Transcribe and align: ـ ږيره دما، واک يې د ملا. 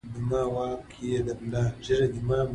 ـ 0.03 0.03
ږيره 0.03 0.13
دما، 0.19 0.41
واک 0.53 0.89
يې 1.87 2.01
د 2.13 2.17
ملا. 2.27 2.41